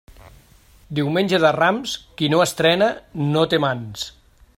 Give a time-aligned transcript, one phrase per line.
[0.99, 2.89] Diumenge de Rams, qui no estrena
[3.27, 4.09] no té mans.